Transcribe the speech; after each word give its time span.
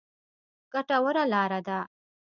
ګټوره 0.73 1.23
لاره 1.31 1.59
ده. 1.67 1.79